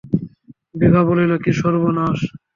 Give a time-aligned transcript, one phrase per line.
[0.79, 2.19] বিভা বলিল, কী সর্বনাশ।